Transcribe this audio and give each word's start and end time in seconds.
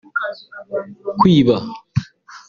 kwiba 1.25 1.57